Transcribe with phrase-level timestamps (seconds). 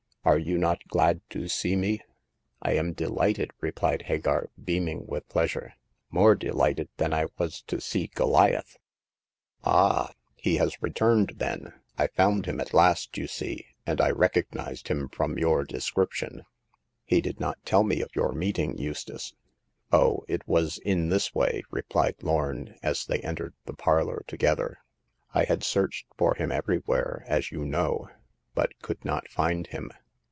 [0.23, 1.99] Are you not glad to see me?"
[2.61, 5.73] I am delighted!" replied Hagar, beaming with pleasure—
[6.11, 8.77] more delighted than I was to see Goliath.'*
[9.63, 10.13] Ah!
[10.35, 11.73] he has returned, then?
[11.97, 16.43] I found him at last, you see; and 1 r^co?;cv\x^^\x\xsN.\\^\^ description." 28o Hagar of the
[16.43, 17.03] Pawn Shop.
[17.05, 19.33] He did not tell me of your meeting, Eustace.""
[19.91, 24.77] Oh, it was in this way," replied Lorn, as they entered the parlor together."
[25.33, 28.09] I had searched for him everywhere, as you know,
[28.53, 29.89] but could not find him.